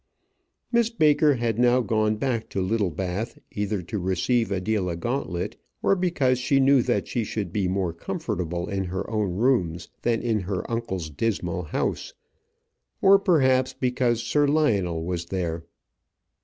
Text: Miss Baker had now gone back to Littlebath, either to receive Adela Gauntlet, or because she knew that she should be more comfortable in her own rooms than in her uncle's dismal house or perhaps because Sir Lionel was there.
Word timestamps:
Miss 0.71 0.89
Baker 0.89 1.35
had 1.35 1.59
now 1.59 1.81
gone 1.81 2.15
back 2.15 2.49
to 2.49 2.59
Littlebath, 2.59 3.37
either 3.51 3.83
to 3.83 3.99
receive 3.99 4.49
Adela 4.51 4.95
Gauntlet, 4.95 5.57
or 5.83 5.95
because 5.95 6.39
she 6.39 6.59
knew 6.59 6.81
that 6.81 7.07
she 7.07 7.23
should 7.23 7.53
be 7.53 7.67
more 7.67 7.93
comfortable 7.93 8.67
in 8.67 8.85
her 8.85 9.07
own 9.11 9.35
rooms 9.35 9.89
than 10.01 10.23
in 10.23 10.39
her 10.39 10.67
uncle's 10.71 11.11
dismal 11.11 11.61
house 11.65 12.15
or 12.99 13.19
perhaps 13.19 13.73
because 13.73 14.23
Sir 14.23 14.47
Lionel 14.47 15.03
was 15.05 15.25
there. 15.27 15.65